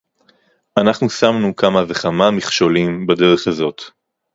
[0.79, 3.81] אנחנו שמנו כמה וכמה מכשולים בדרך הזאת